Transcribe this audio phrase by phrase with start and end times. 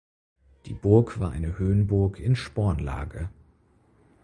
[0.65, 3.29] Die Burg war eine Höhenburg in Spornlage.